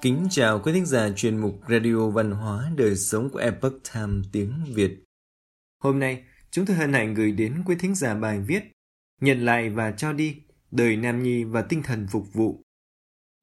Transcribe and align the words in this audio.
Kính 0.00 0.26
chào 0.30 0.60
quý 0.60 0.72
thính 0.72 0.86
giả 0.86 1.10
chuyên 1.16 1.36
mục 1.36 1.54
Radio 1.68 2.08
Văn 2.10 2.30
hóa 2.30 2.70
Đời 2.76 2.96
Sống 2.96 3.30
của 3.30 3.38
Epoch 3.38 3.72
Time 3.94 4.22
tiếng 4.32 4.52
Việt. 4.74 5.04
Hôm 5.82 5.98
nay, 5.98 6.24
chúng 6.50 6.66
tôi 6.66 6.76
hân 6.76 6.92
hạnh 6.92 7.14
gửi 7.14 7.32
đến 7.32 7.62
quý 7.66 7.76
thính 7.78 7.94
giả 7.94 8.14
bài 8.14 8.40
viết 8.40 8.62
Nhận 9.20 9.44
lại 9.44 9.70
và 9.70 9.90
cho 9.90 10.12
đi, 10.12 10.36
đời 10.70 10.96
Nam 10.96 11.22
Nhi 11.22 11.44
và 11.44 11.62
tinh 11.62 11.82
thần 11.82 12.06
phục 12.10 12.32
vụ. 12.32 12.62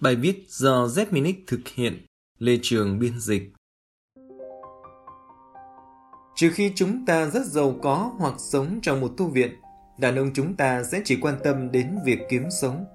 Bài 0.01 0.15
viết 0.15 0.45
do 0.47 0.87
Zminic 0.87 1.33
thực 1.47 1.67
hiện, 1.67 2.05
Lê 2.39 2.59
Trường 2.61 2.99
biên 2.99 3.19
dịch. 3.19 3.53
Trừ 6.35 6.51
khi 6.53 6.71
chúng 6.75 7.05
ta 7.05 7.29
rất 7.29 7.45
giàu 7.45 7.79
có 7.81 8.13
hoặc 8.17 8.35
sống 8.37 8.79
trong 8.81 9.01
một 9.01 9.13
tu 9.17 9.27
viện, 9.27 9.55
đàn 9.99 10.15
ông 10.15 10.31
chúng 10.33 10.55
ta 10.55 10.83
sẽ 10.83 11.01
chỉ 11.05 11.17
quan 11.21 11.35
tâm 11.43 11.71
đến 11.71 11.97
việc 12.05 12.19
kiếm 12.29 12.43
sống. 12.61 12.85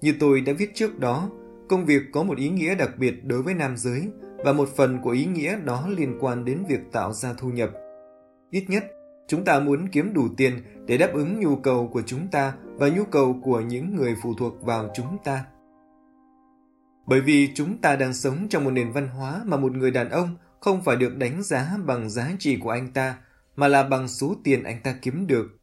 Như 0.00 0.14
tôi 0.20 0.40
đã 0.40 0.52
viết 0.52 0.70
trước 0.74 0.98
đó, 0.98 1.30
công 1.68 1.86
việc 1.86 2.02
có 2.12 2.22
một 2.22 2.38
ý 2.38 2.48
nghĩa 2.48 2.74
đặc 2.74 2.90
biệt 2.98 3.24
đối 3.24 3.42
với 3.42 3.54
nam 3.54 3.76
giới 3.76 4.08
và 4.44 4.52
một 4.52 4.68
phần 4.76 4.98
của 5.02 5.10
ý 5.10 5.26
nghĩa 5.26 5.58
đó 5.64 5.88
liên 5.96 6.18
quan 6.20 6.44
đến 6.44 6.64
việc 6.68 6.80
tạo 6.92 7.12
ra 7.12 7.34
thu 7.38 7.48
nhập. 7.48 7.70
Ít 8.50 8.64
nhất, 8.68 8.84
chúng 9.28 9.44
ta 9.44 9.60
muốn 9.60 9.88
kiếm 9.88 10.14
đủ 10.14 10.28
tiền 10.36 10.62
để 10.86 10.98
đáp 10.98 11.10
ứng 11.12 11.40
nhu 11.40 11.56
cầu 11.56 11.90
của 11.92 12.02
chúng 12.06 12.28
ta 12.28 12.54
và 12.64 12.88
nhu 12.88 13.04
cầu 13.04 13.40
của 13.42 13.60
những 13.60 13.96
người 13.96 14.16
phụ 14.22 14.34
thuộc 14.38 14.62
vào 14.62 14.90
chúng 14.94 15.16
ta. 15.24 15.44
Bởi 17.06 17.20
vì 17.20 17.48
chúng 17.54 17.78
ta 17.78 17.96
đang 17.96 18.14
sống 18.14 18.48
trong 18.48 18.64
một 18.64 18.70
nền 18.70 18.92
văn 18.92 19.08
hóa 19.08 19.42
mà 19.44 19.56
một 19.56 19.72
người 19.72 19.90
đàn 19.90 20.10
ông 20.10 20.36
không 20.60 20.82
phải 20.84 20.96
được 20.96 21.16
đánh 21.16 21.42
giá 21.42 21.76
bằng 21.86 22.10
giá 22.10 22.32
trị 22.38 22.56
của 22.56 22.70
anh 22.70 22.92
ta, 22.92 23.16
mà 23.56 23.68
là 23.68 23.82
bằng 23.82 24.08
số 24.08 24.34
tiền 24.44 24.62
anh 24.62 24.80
ta 24.82 24.94
kiếm 25.02 25.26
được. 25.26 25.58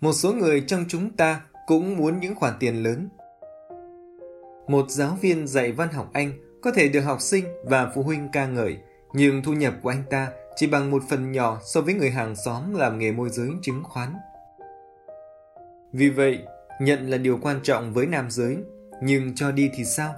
Một 0.00 0.12
số 0.12 0.32
người 0.32 0.60
trong 0.60 0.84
chúng 0.88 1.10
ta 1.10 1.40
cũng 1.66 1.96
muốn 1.96 2.20
những 2.20 2.34
khoản 2.34 2.54
tiền 2.60 2.82
lớn. 2.82 3.08
Một 4.68 4.90
giáo 4.90 5.18
viên 5.20 5.46
dạy 5.46 5.72
văn 5.72 5.88
học 5.88 6.10
Anh 6.12 6.32
có 6.62 6.72
thể 6.72 6.88
được 6.88 7.00
học 7.00 7.20
sinh 7.20 7.44
và 7.64 7.92
phụ 7.94 8.02
huynh 8.02 8.28
ca 8.32 8.46
ngợi, 8.46 8.78
nhưng 9.12 9.42
thu 9.42 9.52
nhập 9.52 9.74
của 9.82 9.88
anh 9.88 10.02
ta 10.10 10.32
chỉ 10.56 10.66
bằng 10.66 10.90
một 10.90 11.02
phần 11.08 11.32
nhỏ 11.32 11.60
so 11.64 11.80
với 11.80 11.94
người 11.94 12.10
hàng 12.10 12.36
xóm 12.36 12.74
làm 12.74 12.98
nghề 12.98 13.12
môi 13.12 13.30
giới 13.30 13.50
chứng 13.62 13.82
khoán. 13.84 14.12
Vì 15.92 16.10
vậy, 16.10 16.38
nhận 16.80 17.10
là 17.10 17.18
điều 17.18 17.38
quan 17.42 17.60
trọng 17.62 17.92
với 17.92 18.06
nam 18.06 18.30
giới, 18.30 18.56
nhưng 19.02 19.34
cho 19.34 19.52
đi 19.52 19.70
thì 19.74 19.84
sao? 19.84 20.14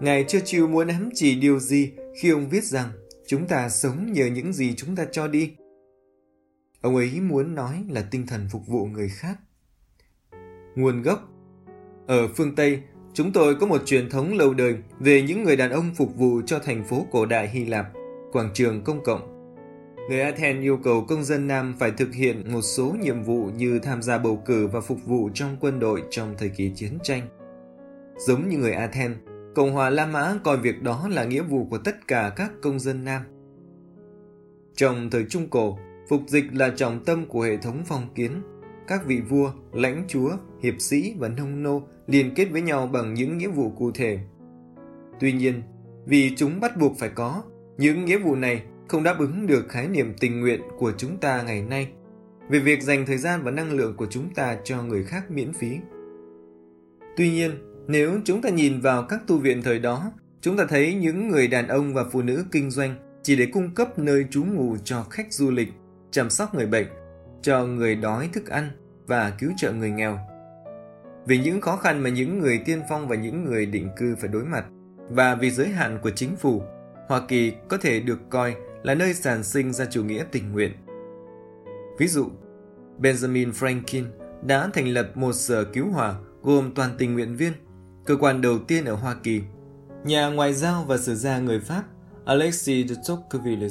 Ngài 0.00 0.24
Churchill 0.24 0.66
muốn 0.66 0.88
ám 0.88 1.10
chỉ 1.14 1.40
điều 1.40 1.58
gì 1.58 1.92
khi 2.20 2.30
ông 2.30 2.48
viết 2.48 2.64
rằng 2.64 2.88
chúng 3.26 3.46
ta 3.46 3.68
sống 3.68 4.12
nhờ 4.12 4.26
những 4.26 4.52
gì 4.52 4.74
chúng 4.76 4.96
ta 4.96 5.06
cho 5.12 5.28
đi? 5.28 5.56
Ông 6.80 6.96
ấy 6.96 7.20
muốn 7.20 7.54
nói 7.54 7.84
là 7.88 8.04
tinh 8.10 8.26
thần 8.26 8.48
phục 8.50 8.66
vụ 8.66 8.86
người 8.86 9.08
khác. 9.08 9.36
Nguồn 10.76 11.02
gốc 11.02 11.28
Ở 12.06 12.28
phương 12.36 12.54
Tây, 12.54 12.82
chúng 13.16 13.32
tôi 13.32 13.54
có 13.54 13.66
một 13.66 13.82
truyền 13.86 14.10
thống 14.10 14.34
lâu 14.34 14.54
đời 14.54 14.74
về 14.98 15.22
những 15.22 15.44
người 15.44 15.56
đàn 15.56 15.70
ông 15.70 15.90
phục 15.94 16.16
vụ 16.16 16.40
cho 16.46 16.58
thành 16.58 16.84
phố 16.84 17.06
cổ 17.10 17.26
đại 17.26 17.48
Hy 17.48 17.64
Lạp, 17.64 17.86
quảng 18.32 18.50
trường 18.54 18.84
công 18.84 19.04
cộng. 19.04 19.52
Người 20.08 20.20
Athens 20.20 20.62
yêu 20.62 20.78
cầu 20.84 21.04
công 21.08 21.24
dân 21.24 21.46
nam 21.46 21.74
phải 21.78 21.90
thực 21.90 22.14
hiện 22.14 22.52
một 22.52 22.62
số 22.62 22.96
nhiệm 23.00 23.22
vụ 23.22 23.50
như 23.56 23.78
tham 23.78 24.02
gia 24.02 24.18
bầu 24.18 24.42
cử 24.46 24.66
và 24.66 24.80
phục 24.80 24.98
vụ 25.06 25.30
trong 25.34 25.56
quân 25.60 25.78
đội 25.80 26.02
trong 26.10 26.34
thời 26.38 26.48
kỳ 26.48 26.72
chiến 26.74 26.98
tranh. 27.02 27.22
Giống 28.18 28.48
như 28.48 28.58
người 28.58 28.72
Athens, 28.72 29.16
Cộng 29.54 29.72
hòa 29.72 29.90
La 29.90 30.06
Mã 30.06 30.38
coi 30.44 30.56
việc 30.56 30.82
đó 30.82 31.08
là 31.10 31.24
nghĩa 31.24 31.42
vụ 31.42 31.66
của 31.70 31.78
tất 31.78 32.08
cả 32.08 32.32
các 32.36 32.52
công 32.62 32.80
dân 32.80 33.04
nam. 33.04 33.22
Trong 34.74 35.10
thời 35.10 35.24
Trung 35.28 35.48
Cổ, 35.48 35.78
phục 36.08 36.20
dịch 36.26 36.44
là 36.52 36.72
trọng 36.76 37.04
tâm 37.04 37.26
của 37.26 37.40
hệ 37.40 37.56
thống 37.56 37.82
phong 37.86 38.14
kiến. 38.14 38.42
Các 38.86 39.06
vị 39.06 39.20
vua, 39.20 39.52
lãnh 39.72 40.04
chúa, 40.08 40.30
hiệp 40.62 40.74
sĩ 40.78 41.14
và 41.18 41.28
nông 41.28 41.62
nô 41.62 41.82
liên 42.06 42.34
kết 42.34 42.44
với 42.44 42.62
nhau 42.62 42.86
bằng 42.86 43.14
những 43.14 43.38
nghĩa 43.38 43.48
vụ 43.48 43.70
cụ 43.70 43.90
thể. 43.90 44.18
Tuy 45.20 45.32
nhiên, 45.32 45.62
vì 46.06 46.36
chúng 46.36 46.60
bắt 46.60 46.76
buộc 46.76 46.98
phải 46.98 47.08
có, 47.08 47.42
những 47.78 48.04
nghĩa 48.04 48.18
vụ 48.18 48.34
này 48.34 48.62
không 48.88 49.02
đáp 49.02 49.16
ứng 49.18 49.46
được 49.46 49.68
khái 49.68 49.88
niệm 49.88 50.14
tình 50.20 50.40
nguyện 50.40 50.60
của 50.78 50.92
chúng 50.96 51.16
ta 51.16 51.42
ngày 51.42 51.62
nay 51.62 51.88
về 52.48 52.58
việc 52.58 52.82
dành 52.82 53.06
thời 53.06 53.18
gian 53.18 53.42
và 53.42 53.50
năng 53.50 53.72
lượng 53.72 53.96
của 53.96 54.06
chúng 54.10 54.34
ta 54.34 54.56
cho 54.64 54.82
người 54.82 55.04
khác 55.04 55.30
miễn 55.30 55.52
phí. 55.52 55.76
Tuy 57.16 57.30
nhiên, 57.30 57.50
nếu 57.86 58.18
chúng 58.24 58.42
ta 58.42 58.48
nhìn 58.48 58.80
vào 58.80 59.02
các 59.08 59.20
tu 59.26 59.38
viện 59.38 59.62
thời 59.62 59.78
đó, 59.78 60.12
chúng 60.40 60.56
ta 60.56 60.64
thấy 60.68 60.94
những 60.94 61.28
người 61.28 61.48
đàn 61.48 61.68
ông 61.68 61.94
và 61.94 62.04
phụ 62.12 62.22
nữ 62.22 62.44
kinh 62.52 62.70
doanh 62.70 62.94
chỉ 63.22 63.36
để 63.36 63.46
cung 63.46 63.74
cấp 63.74 63.98
nơi 63.98 64.26
trú 64.30 64.44
ngụ 64.44 64.76
cho 64.84 65.02
khách 65.10 65.32
du 65.32 65.50
lịch, 65.50 65.68
chăm 66.10 66.30
sóc 66.30 66.54
người 66.54 66.66
bệnh, 66.66 66.86
cho 67.42 67.66
người 67.66 67.96
đói 67.96 68.30
thức 68.32 68.46
ăn 68.46 68.70
và 69.06 69.30
cứu 69.30 69.50
trợ 69.56 69.72
người 69.72 69.90
nghèo. 69.90 70.18
Vì 71.26 71.38
những 71.38 71.60
khó 71.60 71.76
khăn 71.76 72.00
mà 72.00 72.10
những 72.10 72.38
người 72.38 72.62
tiên 72.64 72.82
phong 72.88 73.08
và 73.08 73.16
những 73.16 73.44
người 73.44 73.66
định 73.66 73.88
cư 73.96 74.16
phải 74.20 74.28
đối 74.28 74.44
mặt, 74.44 74.64
và 75.10 75.34
vì 75.34 75.50
giới 75.50 75.68
hạn 75.68 75.98
của 76.02 76.10
chính 76.10 76.36
phủ, 76.36 76.62
Hoa 77.08 77.20
Kỳ 77.28 77.52
có 77.68 77.78
thể 77.78 78.00
được 78.00 78.18
coi 78.30 78.54
là 78.82 78.94
nơi 78.94 79.14
sản 79.14 79.44
sinh 79.44 79.72
ra 79.72 79.84
chủ 79.84 80.04
nghĩa 80.04 80.24
tình 80.32 80.52
nguyện. 80.52 80.72
Ví 81.98 82.08
dụ, 82.08 82.26
Benjamin 83.00 83.52
Franklin 83.52 84.04
đã 84.42 84.70
thành 84.72 84.88
lập 84.88 85.16
một 85.16 85.32
sở 85.32 85.64
cứu 85.64 85.90
hỏa 85.90 86.14
gồm 86.42 86.74
toàn 86.74 86.90
tình 86.98 87.14
nguyện 87.14 87.36
viên 87.36 87.52
cơ 88.04 88.16
quan 88.20 88.40
đầu 88.40 88.58
tiên 88.58 88.84
ở 88.84 88.94
Hoa 88.94 89.16
Kỳ. 89.22 89.42
Nhà 90.04 90.28
ngoại 90.28 90.54
giao 90.54 90.84
và 90.84 90.98
sử 90.98 91.14
gia 91.14 91.38
người 91.38 91.60
Pháp 91.60 91.84
Alexis 92.24 92.90
de 92.90 92.94
Tocqueville 93.08 93.68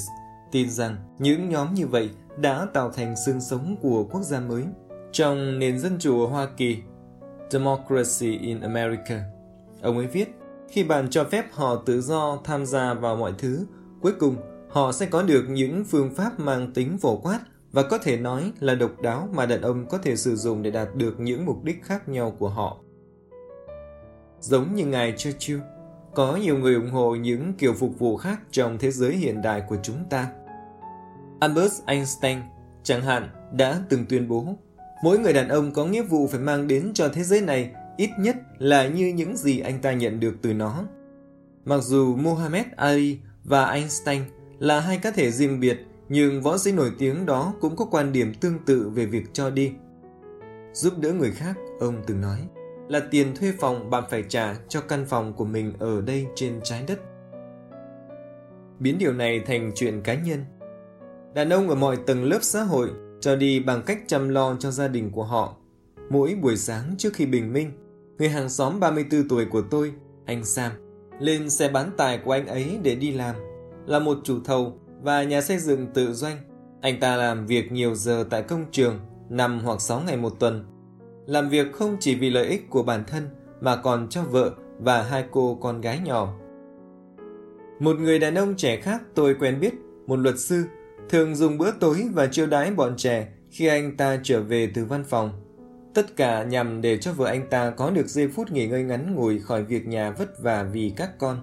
tin 0.52 0.70
rằng 0.70 0.96
những 1.20 1.50
nhóm 1.50 1.74
như 1.74 1.88
vậy 1.88 2.10
đã 2.38 2.68
tạo 2.74 2.90
thành 2.90 3.16
xương 3.26 3.42
sống 3.42 3.76
của 3.82 4.04
quốc 4.12 4.22
gia 4.22 4.40
mới. 4.40 4.64
Trong 5.12 5.60
nền 5.60 5.80
dân 5.80 5.96
chủ 6.00 6.22
ở 6.22 6.28
Hoa 6.28 6.48
Kỳ, 6.58 6.78
Democracy 7.50 8.38
in 8.38 8.62
America, 8.62 9.24
ông 9.82 9.98
ấy 9.98 10.08
viết, 10.08 10.36
khi 10.70 10.84
bạn 10.84 11.10
cho 11.10 11.24
phép 11.24 11.46
họ 11.52 11.84
tự 11.86 12.02
do 12.02 12.40
tham 12.44 12.66
gia 12.66 12.94
vào 12.94 13.16
mọi 13.16 13.34
thứ, 13.38 13.66
cuối 14.02 14.14
cùng 14.20 14.36
họ 14.70 14.92
sẽ 14.92 15.06
có 15.06 15.24
được 15.24 15.46
những 15.50 15.84
phương 15.86 16.10
pháp 16.16 16.40
mang 16.40 16.74
tính 16.74 16.98
phổ 16.98 17.18
quát 17.18 17.40
và 17.72 17.84
có 17.84 17.98
thể 17.98 18.18
nói 18.18 18.52
là 18.60 18.76
độc 18.76 19.02
đáo 19.02 19.30
mà 19.34 19.46
đàn 19.46 19.62
ông 19.62 19.86
có 19.90 19.98
thể 19.98 20.16
sử 20.16 20.36
dụng 20.36 20.64
để 20.64 20.72
đạt 20.72 20.96
được 20.96 21.20
những 21.20 21.46
mục 21.46 21.64
đích 21.64 21.84
khác 21.84 22.10
nhau 22.10 22.36
của 22.40 22.50
họ 22.50 22.78
giống 24.46 24.76
như 24.76 24.86
ngài 24.86 25.14
Churchill. 25.18 25.60
Có 26.14 26.36
nhiều 26.36 26.58
người 26.58 26.76
ủng 26.76 26.90
hộ 26.90 27.16
những 27.16 27.54
kiểu 27.54 27.74
phục 27.74 28.00
vụ 28.00 28.18
khác 28.18 28.40
trong 28.52 28.78
thế 28.78 28.92
giới 28.92 29.14
hiện 29.14 29.42
đại 29.42 29.64
của 29.70 29.78
chúng 29.84 29.98
ta. 30.10 30.32
Albert 31.40 31.74
Einstein, 31.86 32.38
chẳng 32.84 33.02
hạn, 33.02 33.30
đã 33.52 33.82
từng 33.90 34.06
tuyên 34.10 34.28
bố 34.28 34.56
mỗi 35.04 35.20
người 35.20 35.34
đàn 35.34 35.48
ông 35.48 35.72
có 35.72 35.86
nghĩa 35.86 36.02
vụ 36.02 36.28
phải 36.28 36.40
mang 36.40 36.68
đến 36.68 36.92
cho 36.94 37.10
thế 37.10 37.24
giới 37.24 37.42
này 37.42 37.72
ít 37.98 38.10
nhất 38.20 38.36
là 38.58 38.88
như 38.88 39.08
những 39.08 39.38
gì 39.38 39.60
anh 39.60 39.82
ta 39.82 39.94
nhận 39.94 40.20
được 40.20 40.36
từ 40.42 40.54
nó. 40.54 40.84
Mặc 41.66 41.78
dù 41.84 42.16
Muhammad 42.16 42.66
Ali 42.76 43.20
và 43.44 43.66
Einstein 43.66 44.22
là 44.60 44.80
hai 44.80 44.98
cá 44.98 45.12
thể 45.12 45.32
riêng 45.32 45.60
biệt, 45.60 45.86
nhưng 46.10 46.42
võ 46.42 46.58
sĩ 46.58 46.72
nổi 46.72 46.92
tiếng 47.00 47.26
đó 47.26 47.54
cũng 47.62 47.76
có 47.76 47.86
quan 47.86 48.12
điểm 48.12 48.34
tương 48.34 48.60
tự 48.66 48.90
về 48.90 49.06
việc 49.06 49.34
cho 49.34 49.50
đi. 49.50 49.72
Giúp 50.74 50.94
đỡ 51.00 51.14
người 51.14 51.32
khác, 51.32 51.56
ông 51.80 52.04
từng 52.08 52.22
nói 52.22 52.40
là 52.88 53.00
tiền 53.12 53.36
thuê 53.36 53.54
phòng 53.60 53.90
bạn 53.90 54.04
phải 54.10 54.24
trả 54.30 54.56
cho 54.70 54.82
căn 54.82 55.06
phòng 55.06 55.34
của 55.34 55.46
mình 55.46 55.74
ở 55.80 56.02
đây 56.02 56.26
trên 56.36 56.60
trái 56.64 56.84
đất. 56.88 57.00
Biến 58.80 58.98
điều 58.98 59.14
này 59.14 59.40
thành 59.46 59.72
chuyện 59.76 60.02
cá 60.02 60.14
nhân. 60.14 60.46
Đàn 61.36 61.50
ông 61.50 61.70
ở 61.70 61.76
mọi 61.76 61.98
tầng 61.98 62.24
lớp 62.24 62.40
xã 62.42 62.64
hội 62.64 62.90
cho 63.22 63.36
đi 63.36 63.60
bằng 63.60 63.84
cách 63.86 64.00
chăm 64.08 64.30
lo 64.30 64.56
cho 64.60 64.72
gia 64.72 64.88
đình 64.88 65.12
của 65.12 65.24
họ. 65.24 65.56
Mỗi 66.10 66.36
buổi 66.42 66.58
sáng 66.58 66.96
trước 66.98 67.14
khi 67.14 67.26
bình 67.26 67.54
minh, 67.54 67.72
người 68.18 68.30
hàng 68.30 68.50
xóm 68.50 68.80
34 68.80 69.28
tuổi 69.30 69.46
của 69.46 69.62
tôi, 69.62 69.94
anh 70.26 70.46
Sam, 70.46 70.72
lên 71.20 71.50
xe 71.50 71.70
bán 71.70 71.92
tải 71.98 72.18
của 72.18 72.32
anh 72.32 72.48
ấy 72.48 72.80
để 72.84 72.96
đi 72.96 73.12
làm. 73.12 73.36
Là 73.86 74.00
một 74.00 74.18
chủ 74.24 74.40
thầu 74.46 74.80
và 75.02 75.24
nhà 75.24 75.42
xây 75.42 75.58
dựng 75.58 75.88
tự 75.94 76.14
doanh, 76.14 76.38
anh 76.82 77.00
ta 77.00 77.16
làm 77.16 77.46
việc 77.46 77.72
nhiều 77.72 77.96
giờ 77.96 78.26
tại 78.30 78.44
công 78.44 78.66
trường, 78.72 79.00
5 79.30 79.60
hoặc 79.64 79.82
6 79.82 80.02
ngày 80.06 80.18
một 80.18 80.40
tuần 80.40 80.66
làm 81.26 81.50
việc 81.50 81.74
không 81.74 81.98
chỉ 82.00 82.16
vì 82.16 82.30
lợi 82.30 82.48
ích 82.48 82.70
của 82.70 82.84
bản 82.84 83.04
thân 83.08 83.30
mà 83.62 83.76
còn 83.76 84.08
cho 84.10 84.24
vợ 84.24 84.52
và 84.80 85.04
hai 85.04 85.26
cô 85.32 85.58
con 85.62 85.82
gái 85.82 86.00
nhỏ. 86.06 86.34
Một 87.80 88.00
người 88.00 88.20
đàn 88.20 88.36
ông 88.36 88.56
trẻ 88.56 88.78
khác 88.78 89.02
tôi 89.16 89.36
quen 89.40 89.60
biết, 89.60 89.74
một 90.08 90.16
luật 90.16 90.40
sư, 90.40 90.64
thường 91.10 91.36
dùng 91.36 91.58
bữa 91.58 91.72
tối 91.72 92.08
và 92.14 92.28
chiêu 92.28 92.48
đãi 92.48 92.72
bọn 92.72 92.94
trẻ 92.98 93.28
khi 93.52 93.68
anh 93.68 93.98
ta 93.98 94.20
trở 94.24 94.42
về 94.42 94.72
từ 94.74 94.86
văn 94.86 95.04
phòng. 95.04 95.32
Tất 95.94 96.16
cả 96.16 96.44
nhằm 96.44 96.82
để 96.82 96.98
cho 96.98 97.14
vợ 97.14 97.26
anh 97.26 97.50
ta 97.50 97.70
có 97.70 97.90
được 97.90 98.08
giây 98.08 98.28
phút 98.28 98.52
nghỉ 98.52 98.68
ngơi 98.68 98.84
ngắn 98.84 99.16
ngủi 99.16 99.40
khỏi 99.40 99.64
việc 99.64 99.88
nhà 99.88 100.12
vất 100.12 100.44
vả 100.44 100.64
vì 100.64 100.94
các 100.96 101.20
con. 101.20 101.38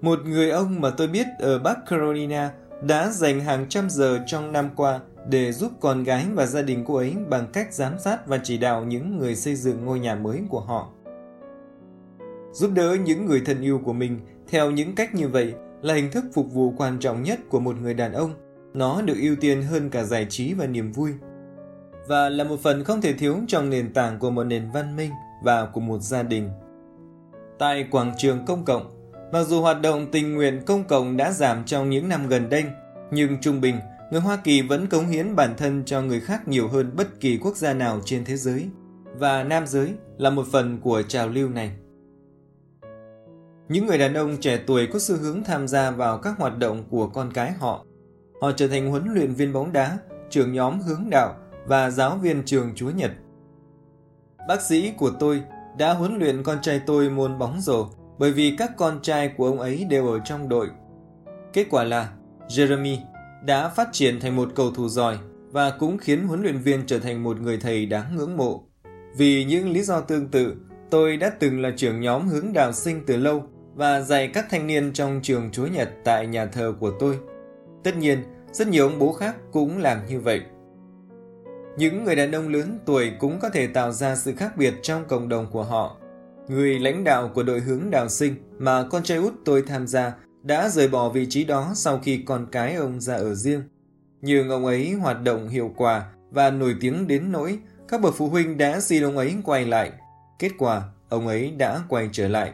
Một 0.00 0.18
người 0.24 0.50
ông 0.50 0.80
mà 0.80 0.90
tôi 0.90 1.08
biết 1.08 1.26
ở 1.38 1.58
Bắc 1.58 1.78
Carolina 1.86 2.52
đã 2.82 3.10
dành 3.10 3.40
hàng 3.40 3.66
trăm 3.68 3.90
giờ 3.90 4.20
trong 4.26 4.52
năm 4.52 4.70
qua 4.76 5.00
để 5.28 5.52
giúp 5.52 5.72
con 5.80 6.04
gái 6.04 6.26
và 6.34 6.46
gia 6.46 6.62
đình 6.62 6.84
cô 6.86 6.94
ấy 6.94 7.14
bằng 7.28 7.46
cách 7.52 7.74
giám 7.74 7.98
sát 7.98 8.26
và 8.26 8.40
chỉ 8.42 8.58
đạo 8.58 8.84
những 8.84 9.18
người 9.18 9.36
xây 9.36 9.54
dựng 9.54 9.84
ngôi 9.84 10.00
nhà 10.00 10.14
mới 10.14 10.40
của 10.48 10.60
họ. 10.60 10.92
Giúp 12.52 12.70
đỡ 12.74 12.96
những 13.04 13.26
người 13.26 13.42
thân 13.46 13.60
yêu 13.60 13.80
của 13.84 13.92
mình 13.92 14.20
theo 14.48 14.70
những 14.70 14.94
cách 14.94 15.14
như 15.14 15.28
vậy 15.28 15.54
là 15.82 15.94
hình 15.94 16.10
thức 16.10 16.24
phục 16.34 16.52
vụ 16.52 16.74
quan 16.76 16.98
trọng 16.98 17.22
nhất 17.22 17.40
của 17.48 17.60
một 17.60 17.76
người 17.82 17.94
đàn 17.94 18.12
ông. 18.12 18.34
Nó 18.76 19.02
được 19.02 19.16
ưu 19.20 19.36
tiên 19.40 19.62
hơn 19.62 19.90
cả 19.90 20.04
giải 20.04 20.26
trí 20.30 20.54
và 20.54 20.66
niềm 20.66 20.92
vui. 20.92 21.10
Và 22.08 22.28
là 22.28 22.44
một 22.44 22.60
phần 22.60 22.84
không 22.84 23.00
thể 23.00 23.12
thiếu 23.12 23.36
trong 23.48 23.70
nền 23.70 23.92
tảng 23.92 24.18
của 24.18 24.30
một 24.30 24.44
nền 24.44 24.70
văn 24.70 24.96
minh 24.96 25.10
và 25.42 25.66
của 25.66 25.80
một 25.80 25.98
gia 25.98 26.22
đình. 26.22 26.50
Tại 27.58 27.88
quảng 27.90 28.12
trường 28.18 28.44
công 28.46 28.64
cộng, 28.64 28.96
Mặc 29.32 29.42
dù 29.42 29.60
hoạt 29.60 29.80
động 29.80 30.06
tình 30.12 30.34
nguyện 30.34 30.62
công 30.66 30.84
cộng 30.84 31.16
đã 31.16 31.32
giảm 31.32 31.64
trong 31.64 31.90
những 31.90 32.08
năm 32.08 32.28
gần 32.28 32.48
đây, 32.48 32.64
nhưng 33.10 33.40
trung 33.40 33.60
bình, 33.60 33.76
người 34.10 34.20
Hoa 34.20 34.36
Kỳ 34.44 34.62
vẫn 34.62 34.86
cống 34.86 35.06
hiến 35.06 35.36
bản 35.36 35.54
thân 35.56 35.82
cho 35.84 36.02
người 36.02 36.20
khác 36.20 36.48
nhiều 36.48 36.68
hơn 36.68 36.90
bất 36.96 37.20
kỳ 37.20 37.38
quốc 37.38 37.56
gia 37.56 37.74
nào 37.74 38.00
trên 38.04 38.24
thế 38.24 38.36
giới. 38.36 38.68
Và 39.18 39.42
nam 39.42 39.66
giới 39.66 39.92
là 40.18 40.30
một 40.30 40.46
phần 40.52 40.80
của 40.80 41.02
trào 41.02 41.28
lưu 41.28 41.48
này. 41.48 41.72
Những 43.68 43.86
người 43.86 43.98
đàn 43.98 44.14
ông 44.14 44.36
trẻ 44.40 44.58
tuổi 44.66 44.86
có 44.92 44.98
xu 44.98 45.16
hướng 45.16 45.44
tham 45.44 45.68
gia 45.68 45.90
vào 45.90 46.18
các 46.18 46.34
hoạt 46.38 46.58
động 46.58 46.84
của 46.90 47.06
con 47.06 47.32
cái 47.32 47.52
họ. 47.52 47.84
Họ 48.40 48.52
trở 48.52 48.68
thành 48.68 48.90
huấn 48.90 49.14
luyện 49.14 49.34
viên 49.34 49.52
bóng 49.52 49.72
đá, 49.72 49.98
trưởng 50.30 50.52
nhóm 50.52 50.80
hướng 50.80 51.10
đạo 51.10 51.34
và 51.66 51.90
giáo 51.90 52.16
viên 52.16 52.42
trường 52.44 52.72
Chúa 52.74 52.90
Nhật. 52.90 53.10
Bác 54.48 54.62
sĩ 54.62 54.92
của 54.96 55.10
tôi 55.20 55.42
đã 55.78 55.92
huấn 55.92 56.18
luyện 56.18 56.42
con 56.42 56.58
trai 56.62 56.80
tôi 56.86 57.10
môn 57.10 57.38
bóng 57.38 57.60
rổ 57.60 57.88
bởi 58.18 58.32
vì 58.32 58.56
các 58.58 58.76
con 58.76 58.98
trai 59.02 59.28
của 59.36 59.46
ông 59.46 59.60
ấy 59.60 59.86
đều 59.90 60.08
ở 60.08 60.18
trong 60.24 60.48
đội. 60.48 60.68
Kết 61.52 61.66
quả 61.70 61.84
là 61.84 62.12
Jeremy 62.48 62.96
đã 63.44 63.68
phát 63.68 63.88
triển 63.92 64.20
thành 64.20 64.36
một 64.36 64.48
cầu 64.54 64.70
thủ 64.70 64.88
giỏi 64.88 65.18
và 65.50 65.70
cũng 65.70 65.98
khiến 65.98 66.26
huấn 66.26 66.42
luyện 66.42 66.58
viên 66.58 66.86
trở 66.86 66.98
thành 66.98 67.22
một 67.22 67.40
người 67.40 67.58
thầy 67.58 67.86
đáng 67.86 68.16
ngưỡng 68.16 68.36
mộ. 68.36 68.64
Vì 69.16 69.44
những 69.44 69.70
lý 69.70 69.82
do 69.82 70.00
tương 70.00 70.28
tự, 70.28 70.56
tôi 70.90 71.16
đã 71.16 71.30
từng 71.38 71.60
là 71.60 71.70
trưởng 71.76 72.00
nhóm 72.00 72.28
hướng 72.28 72.52
đạo 72.52 72.72
sinh 72.72 73.04
từ 73.06 73.16
lâu 73.16 73.42
và 73.74 74.00
dạy 74.00 74.28
các 74.28 74.46
thanh 74.50 74.66
niên 74.66 74.92
trong 74.92 75.20
trường 75.22 75.50
Chúa 75.52 75.66
Nhật 75.66 75.90
tại 76.04 76.26
nhà 76.26 76.46
thờ 76.46 76.74
của 76.80 76.92
tôi. 77.00 77.18
Tất 77.86 77.96
nhiên, 77.96 78.22
rất 78.52 78.68
nhiều 78.68 78.88
ông 78.88 78.98
bố 78.98 79.12
khác 79.12 79.36
cũng 79.52 79.78
làm 79.78 80.06
như 80.06 80.20
vậy. 80.20 80.40
Những 81.78 82.04
người 82.04 82.16
đàn 82.16 82.32
ông 82.32 82.48
lớn 82.48 82.78
tuổi 82.86 83.12
cũng 83.18 83.38
có 83.38 83.50
thể 83.50 83.66
tạo 83.66 83.92
ra 83.92 84.16
sự 84.16 84.34
khác 84.34 84.56
biệt 84.56 84.74
trong 84.82 85.04
cộng 85.08 85.28
đồng 85.28 85.46
của 85.52 85.62
họ. 85.62 85.96
Người 86.48 86.78
lãnh 86.78 87.04
đạo 87.04 87.30
của 87.34 87.42
đội 87.42 87.60
hướng 87.60 87.90
đào 87.90 88.08
sinh 88.08 88.34
mà 88.58 88.84
con 88.90 89.02
trai 89.02 89.18
út 89.18 89.32
tôi 89.44 89.62
tham 89.62 89.86
gia 89.86 90.12
đã 90.42 90.68
rời 90.68 90.88
bỏ 90.88 91.08
vị 91.08 91.26
trí 91.30 91.44
đó 91.44 91.72
sau 91.74 91.98
khi 91.98 92.22
con 92.26 92.46
cái 92.52 92.74
ông 92.74 93.00
ra 93.00 93.14
ở 93.14 93.34
riêng. 93.34 93.62
Nhưng 94.20 94.48
ông 94.48 94.66
ấy 94.66 94.92
hoạt 94.92 95.22
động 95.22 95.48
hiệu 95.48 95.70
quả 95.76 96.12
và 96.30 96.50
nổi 96.50 96.76
tiếng 96.80 97.06
đến 97.06 97.32
nỗi 97.32 97.58
các 97.88 98.00
bậc 98.00 98.14
phụ 98.14 98.28
huynh 98.28 98.58
đã 98.58 98.80
xin 98.80 99.02
ông 99.02 99.16
ấy 99.16 99.34
quay 99.44 99.64
lại. 99.64 99.92
Kết 100.38 100.50
quả, 100.58 100.82
ông 101.08 101.26
ấy 101.26 101.50
đã 101.50 101.80
quay 101.88 102.08
trở 102.12 102.28
lại. 102.28 102.52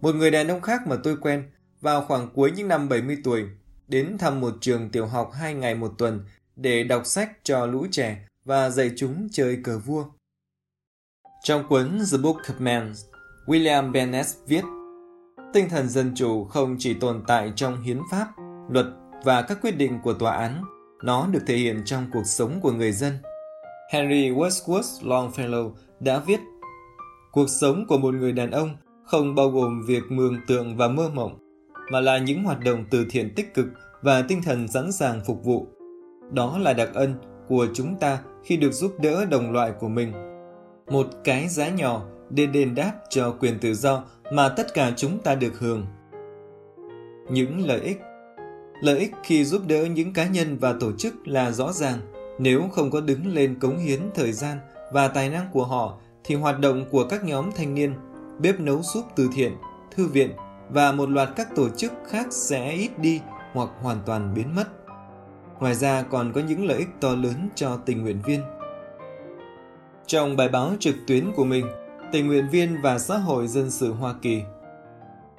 Một 0.00 0.14
người 0.14 0.30
đàn 0.30 0.48
ông 0.48 0.60
khác 0.60 0.86
mà 0.86 0.96
tôi 1.04 1.16
quen 1.16 1.42
vào 1.80 2.04
khoảng 2.04 2.28
cuối 2.34 2.52
những 2.56 2.68
năm 2.68 2.88
70 2.88 3.18
tuổi 3.24 3.44
đến 3.88 4.18
thăm 4.18 4.40
một 4.40 4.54
trường 4.60 4.90
tiểu 4.90 5.06
học 5.06 5.30
hai 5.32 5.54
ngày 5.54 5.74
một 5.74 5.92
tuần 5.98 6.24
để 6.56 6.84
đọc 6.84 7.06
sách 7.06 7.30
cho 7.42 7.66
lũ 7.66 7.86
trẻ 7.90 8.26
và 8.44 8.70
dạy 8.70 8.90
chúng 8.96 9.28
chơi 9.32 9.58
cờ 9.64 9.78
vua. 9.78 10.04
Trong 11.42 11.68
cuốn 11.68 11.98
The 12.12 12.18
Book 12.18 12.36
of 12.36 12.54
Men, 12.58 12.92
William 13.46 13.92
Bennett 13.92 14.28
viết 14.46 14.64
Tinh 15.52 15.68
thần 15.68 15.88
dân 15.88 16.12
chủ 16.14 16.44
không 16.44 16.76
chỉ 16.78 16.94
tồn 16.94 17.22
tại 17.26 17.52
trong 17.56 17.82
hiến 17.82 18.00
pháp, 18.10 18.28
luật 18.70 18.86
và 19.24 19.42
các 19.42 19.58
quyết 19.62 19.76
định 19.76 19.98
của 20.02 20.12
tòa 20.12 20.36
án, 20.36 20.64
nó 21.02 21.26
được 21.26 21.42
thể 21.46 21.56
hiện 21.56 21.82
trong 21.84 22.06
cuộc 22.12 22.26
sống 22.26 22.60
của 22.62 22.72
người 22.72 22.92
dân. 22.92 23.18
Henry 23.92 24.30
Wadsworth 24.30 25.02
Longfellow 25.02 25.72
đã 26.00 26.18
viết 26.18 26.40
Cuộc 27.32 27.46
sống 27.48 27.84
của 27.88 27.98
một 27.98 28.14
người 28.14 28.32
đàn 28.32 28.50
ông 28.50 28.76
không 29.04 29.34
bao 29.34 29.50
gồm 29.50 29.82
việc 29.86 30.02
mường 30.08 30.36
tượng 30.46 30.76
và 30.76 30.88
mơ 30.88 31.10
mộng, 31.14 31.38
mà 31.90 32.00
là 32.00 32.18
những 32.18 32.44
hoạt 32.44 32.60
động 32.64 32.84
từ 32.90 33.06
thiện 33.10 33.34
tích 33.34 33.54
cực 33.54 33.66
và 34.02 34.22
tinh 34.22 34.42
thần 34.42 34.68
sẵn 34.68 34.92
sàng 34.92 35.20
phục 35.26 35.44
vụ. 35.44 35.66
Đó 36.32 36.58
là 36.58 36.72
đặc 36.72 36.90
ân 36.94 37.14
của 37.48 37.66
chúng 37.74 37.96
ta 38.00 38.18
khi 38.44 38.56
được 38.56 38.72
giúp 38.72 38.94
đỡ 39.00 39.24
đồng 39.24 39.52
loại 39.52 39.72
của 39.80 39.88
mình. 39.88 40.12
Một 40.90 41.06
cái 41.24 41.48
giá 41.48 41.68
nhỏ 41.68 42.02
để 42.30 42.46
đền 42.46 42.74
đáp 42.74 42.92
cho 43.10 43.36
quyền 43.40 43.58
tự 43.58 43.74
do 43.74 44.04
mà 44.32 44.48
tất 44.48 44.74
cả 44.74 44.92
chúng 44.96 45.18
ta 45.18 45.34
được 45.34 45.58
hưởng. 45.58 45.86
Những 47.30 47.66
lợi 47.66 47.80
ích 47.80 48.00
Lợi 48.80 48.98
ích 48.98 49.12
khi 49.22 49.44
giúp 49.44 49.62
đỡ 49.66 49.84
những 49.84 50.12
cá 50.12 50.26
nhân 50.26 50.58
và 50.58 50.74
tổ 50.80 50.92
chức 50.98 51.28
là 51.28 51.50
rõ 51.50 51.72
ràng. 51.72 51.98
Nếu 52.38 52.68
không 52.72 52.90
có 52.90 53.00
đứng 53.00 53.34
lên 53.34 53.58
cống 53.58 53.78
hiến 53.78 54.00
thời 54.14 54.32
gian 54.32 54.58
và 54.92 55.08
tài 55.08 55.30
năng 55.30 55.46
của 55.52 55.64
họ, 55.64 55.98
thì 56.24 56.34
hoạt 56.34 56.60
động 56.60 56.84
của 56.90 57.04
các 57.04 57.24
nhóm 57.24 57.50
thanh 57.56 57.74
niên, 57.74 57.94
bếp 58.38 58.60
nấu 58.60 58.82
súp 58.82 59.04
từ 59.16 59.28
thiện, 59.34 59.52
thư 59.96 60.06
viện 60.06 60.30
và 60.70 60.92
một 60.92 61.08
loạt 61.08 61.28
các 61.36 61.48
tổ 61.56 61.68
chức 61.68 61.92
khác 62.06 62.26
sẽ 62.30 62.72
ít 62.72 62.98
đi 62.98 63.20
hoặc 63.52 63.68
hoàn 63.82 63.98
toàn 64.06 64.34
biến 64.34 64.54
mất. 64.56 64.68
Ngoài 65.60 65.74
ra 65.74 66.02
còn 66.02 66.32
có 66.32 66.40
những 66.40 66.66
lợi 66.66 66.78
ích 66.78 66.88
to 67.00 67.14
lớn 67.14 67.48
cho 67.54 67.76
tình 67.76 68.02
nguyện 68.02 68.20
viên. 68.24 68.40
Trong 70.06 70.36
bài 70.36 70.48
báo 70.48 70.72
trực 70.80 70.94
tuyến 71.06 71.32
của 71.36 71.44
mình, 71.44 71.66
tình 72.12 72.26
nguyện 72.26 72.48
viên 72.48 72.82
và 72.82 72.98
xã 72.98 73.18
hội 73.18 73.48
dân 73.48 73.70
sự 73.70 73.92
Hoa 73.92 74.14
Kỳ, 74.22 74.42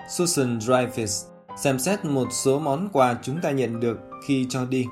Susan 0.09 0.57
Dreyfus 0.57 1.27
xem 1.57 1.79
xét 1.79 2.05
một 2.05 2.27
số 2.31 2.59
món 2.59 2.89
quà 2.93 3.15
chúng 3.21 3.41
ta 3.41 3.51
nhận 3.51 3.79
được 3.79 3.99
khi 4.25 4.45
cho 4.49 4.65
đi. 4.65 4.85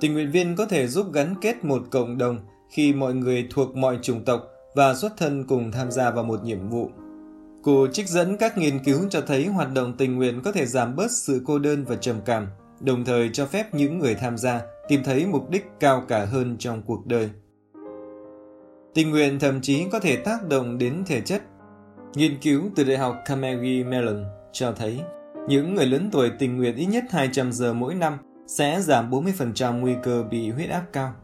Tình 0.00 0.14
nguyện 0.14 0.30
viên 0.30 0.56
có 0.56 0.66
thể 0.66 0.86
giúp 0.86 1.12
gắn 1.12 1.34
kết 1.40 1.64
một 1.64 1.82
cộng 1.90 2.18
đồng 2.18 2.38
khi 2.70 2.92
mọi 2.92 3.14
người 3.14 3.48
thuộc 3.50 3.76
mọi 3.76 3.98
chủng 4.02 4.24
tộc 4.24 4.42
và 4.74 4.94
xuất 4.94 5.16
thân 5.16 5.44
cùng 5.46 5.72
tham 5.72 5.90
gia 5.90 6.10
vào 6.10 6.24
một 6.24 6.44
nhiệm 6.44 6.68
vụ. 6.68 6.90
Cô 7.62 7.86
trích 7.92 8.08
dẫn 8.08 8.36
các 8.36 8.58
nghiên 8.58 8.78
cứu 8.84 9.00
cho 9.10 9.20
thấy 9.20 9.46
hoạt 9.46 9.68
động 9.74 9.94
tình 9.98 10.16
nguyện 10.16 10.40
có 10.44 10.52
thể 10.52 10.66
giảm 10.66 10.96
bớt 10.96 11.10
sự 11.10 11.42
cô 11.46 11.58
đơn 11.58 11.84
và 11.84 11.96
trầm 11.96 12.16
cảm, 12.24 12.46
đồng 12.80 13.04
thời 13.04 13.30
cho 13.32 13.46
phép 13.46 13.74
những 13.74 13.98
người 13.98 14.14
tham 14.14 14.38
gia 14.38 14.62
tìm 14.88 15.02
thấy 15.04 15.26
mục 15.26 15.50
đích 15.50 15.66
cao 15.80 16.02
cả 16.08 16.24
hơn 16.24 16.56
trong 16.58 16.82
cuộc 16.82 17.06
đời. 17.06 17.30
Tình 18.94 19.10
nguyện 19.10 19.38
thậm 19.38 19.60
chí 19.60 19.84
có 19.92 20.00
thể 20.00 20.16
tác 20.16 20.48
động 20.48 20.78
đến 20.78 21.02
thể 21.06 21.20
chất. 21.20 21.42
Nghiên 22.14 22.38
cứu 22.42 22.62
từ 22.76 22.84
Đại 22.84 22.98
học 22.98 23.16
Carnegie 23.24 23.84
Mellon 23.84 24.24
cho 24.52 24.72
thấy 24.72 25.00
những 25.48 25.74
người 25.74 25.86
lớn 25.86 26.08
tuổi 26.12 26.30
tình 26.38 26.56
nguyện 26.56 26.76
ít 26.76 26.86
nhất 26.86 27.04
200 27.10 27.52
giờ 27.52 27.72
mỗi 27.72 27.94
năm 27.94 28.18
sẽ 28.46 28.80
giảm 28.80 29.10
40% 29.10 29.80
nguy 29.80 29.94
cơ 30.02 30.22
bị 30.30 30.50
huyết 30.50 30.70
áp 30.70 30.84
cao. 30.92 31.14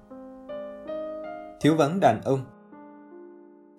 Thiếu 1.60 1.74
vắng 1.74 2.00
đàn 2.00 2.20
ông 2.24 2.40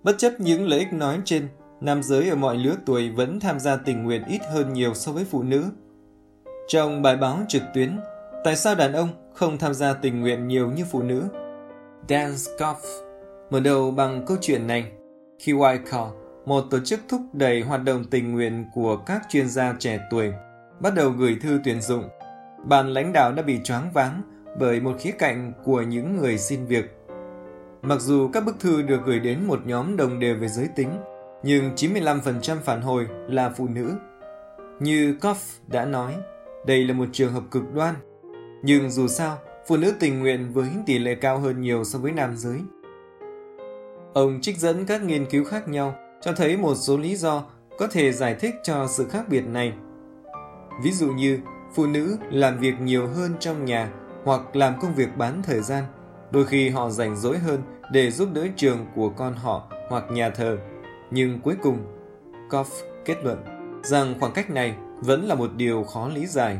Bất 0.02 0.18
chấp 0.18 0.40
những 0.40 0.68
lợi 0.68 0.78
ích 0.78 0.92
nói 0.92 1.20
trên, 1.24 1.48
nam 1.80 2.02
giới 2.02 2.28
ở 2.28 2.36
mọi 2.36 2.56
lứa 2.56 2.74
tuổi 2.86 3.10
vẫn 3.10 3.40
tham 3.40 3.60
gia 3.60 3.76
tình 3.76 4.04
nguyện 4.04 4.22
ít 4.28 4.40
hơn 4.52 4.72
nhiều 4.72 4.94
so 4.94 5.12
với 5.12 5.24
phụ 5.24 5.42
nữ. 5.42 5.64
Trong 6.68 7.02
bài 7.02 7.16
báo 7.16 7.38
trực 7.48 7.62
tuyến, 7.74 7.98
tại 8.44 8.56
sao 8.56 8.74
đàn 8.74 8.92
ông 8.92 9.08
không 9.34 9.58
tham 9.58 9.74
gia 9.74 9.92
tình 9.92 10.20
nguyện 10.20 10.48
nhiều 10.48 10.70
như 10.70 10.84
phụ 10.90 11.02
nữ? 11.02 11.24
Dan 12.08 12.34
Scoff 12.34 12.74
mở 13.50 13.60
đầu 13.60 13.90
bằng 13.90 14.24
câu 14.26 14.36
chuyện 14.40 14.66
này. 14.66 14.92
Khi 15.38 15.52
Wyckoff, 15.52 16.10
một 16.46 16.64
tổ 16.70 16.78
chức 16.84 17.00
thúc 17.08 17.20
đẩy 17.32 17.60
hoạt 17.60 17.84
động 17.84 18.04
tình 18.10 18.32
nguyện 18.32 18.64
của 18.74 18.96
các 18.96 19.22
chuyên 19.28 19.48
gia 19.48 19.74
trẻ 19.78 20.00
tuổi, 20.10 20.32
bắt 20.80 20.94
đầu 20.94 21.10
gửi 21.10 21.36
thư 21.42 21.60
tuyển 21.64 21.80
dụng, 21.80 22.04
ban 22.64 22.88
lãnh 22.88 23.12
đạo 23.12 23.32
đã 23.32 23.42
bị 23.42 23.60
choáng 23.64 23.90
váng 23.92 24.22
bởi 24.58 24.80
một 24.80 24.96
khía 24.98 25.12
cạnh 25.18 25.52
của 25.64 25.82
những 25.82 26.16
người 26.16 26.38
xin 26.38 26.66
việc. 26.66 26.96
Mặc 27.82 28.00
dù 28.00 28.28
các 28.32 28.44
bức 28.44 28.60
thư 28.60 28.82
được 28.82 29.00
gửi 29.06 29.20
đến 29.20 29.44
một 29.46 29.66
nhóm 29.66 29.96
đồng 29.96 30.18
đều 30.18 30.36
về 30.36 30.48
giới 30.48 30.68
tính, 30.76 30.90
nhưng 31.42 31.74
95% 31.74 32.56
phản 32.60 32.80
hồi 32.80 33.06
là 33.28 33.50
phụ 33.56 33.68
nữ. 33.68 33.94
Như 34.80 35.16
Koff 35.20 35.34
đã 35.66 35.84
nói, 35.84 36.16
đây 36.66 36.84
là 36.84 36.94
một 36.94 37.06
trường 37.12 37.32
hợp 37.32 37.42
cực 37.50 37.74
đoan. 37.74 37.94
Nhưng 38.62 38.90
dù 38.90 39.08
sao, 39.08 39.38
phụ 39.66 39.76
nữ 39.76 39.92
tình 40.00 40.20
nguyện 40.20 40.52
với 40.52 40.68
tỷ 40.86 40.98
lệ 40.98 41.14
cao 41.14 41.38
hơn 41.38 41.60
nhiều 41.60 41.84
so 41.84 41.98
với 41.98 42.12
nam 42.12 42.36
giới. 42.36 42.60
Ông 44.14 44.40
trích 44.40 44.58
dẫn 44.58 44.86
các 44.86 45.02
nghiên 45.02 45.26
cứu 45.26 45.44
khác 45.44 45.68
nhau 45.68 45.94
cho 46.20 46.32
thấy 46.32 46.56
một 46.56 46.74
số 46.74 46.96
lý 46.98 47.16
do 47.16 47.44
có 47.78 47.86
thể 47.86 48.12
giải 48.12 48.34
thích 48.34 48.54
cho 48.62 48.86
sự 48.88 49.08
khác 49.08 49.24
biệt 49.28 49.40
này. 49.46 49.72
Ví 50.82 50.92
dụ 50.92 51.12
như, 51.12 51.38
phụ 51.74 51.86
nữ 51.86 52.16
làm 52.30 52.58
việc 52.58 52.74
nhiều 52.80 53.06
hơn 53.06 53.34
trong 53.40 53.64
nhà 53.64 53.90
hoặc 54.24 54.56
làm 54.56 54.80
công 54.80 54.94
việc 54.94 55.16
bán 55.16 55.42
thời 55.42 55.60
gian. 55.60 55.84
Đôi 56.30 56.46
khi 56.46 56.68
họ 56.68 56.90
rảnh 56.90 57.16
rỗi 57.16 57.38
hơn 57.38 57.62
để 57.92 58.10
giúp 58.10 58.28
đỡ 58.34 58.46
trường 58.56 58.86
của 58.94 59.08
con 59.08 59.34
họ 59.34 59.70
hoặc 59.88 60.04
nhà 60.10 60.30
thờ. 60.30 60.58
Nhưng 61.10 61.40
cuối 61.40 61.56
cùng, 61.62 61.78
Koff 62.50 62.64
kết 63.04 63.16
luận 63.24 63.44
rằng 63.82 64.14
khoảng 64.20 64.32
cách 64.32 64.50
này 64.50 64.76
vẫn 65.00 65.24
là 65.24 65.34
một 65.34 65.50
điều 65.56 65.84
khó 65.84 66.08
lý 66.08 66.26
giải. 66.26 66.58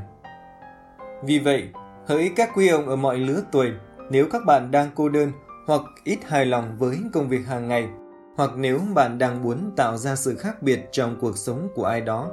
Vì 1.24 1.38
vậy, 1.38 1.68
hỡi 2.06 2.32
các 2.36 2.50
quý 2.54 2.68
ông 2.68 2.88
ở 2.88 2.96
mọi 2.96 3.18
lứa 3.18 3.42
tuổi, 3.52 3.70
nếu 4.10 4.26
các 4.32 4.44
bạn 4.46 4.70
đang 4.70 4.90
cô 4.94 5.08
đơn 5.08 5.32
hoặc 5.66 5.82
ít 6.04 6.18
hài 6.24 6.46
lòng 6.46 6.76
với 6.78 6.98
công 7.12 7.28
việc 7.28 7.46
hàng 7.46 7.68
ngày, 7.68 7.88
hoặc 8.36 8.50
nếu 8.56 8.80
bạn 8.94 9.18
đang 9.18 9.42
muốn 9.42 9.70
tạo 9.76 9.96
ra 9.96 10.16
sự 10.16 10.36
khác 10.36 10.62
biệt 10.62 10.88
trong 10.92 11.16
cuộc 11.20 11.38
sống 11.38 11.68
của 11.74 11.84
ai 11.84 12.00
đó, 12.00 12.30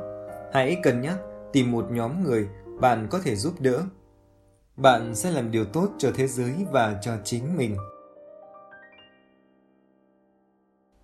hãy 0.53 0.77
cân 0.83 1.01
nhắc 1.01 1.17
tìm 1.53 1.71
một 1.71 1.91
nhóm 1.91 2.23
người 2.23 2.47
bạn 2.79 3.07
có 3.09 3.19
thể 3.23 3.35
giúp 3.35 3.53
đỡ. 3.59 3.81
Bạn 4.77 5.15
sẽ 5.15 5.31
làm 5.31 5.51
điều 5.51 5.65
tốt 5.65 5.89
cho 5.97 6.11
thế 6.15 6.27
giới 6.27 6.53
và 6.71 6.99
cho 7.01 7.11
chính 7.23 7.57
mình. 7.57 7.77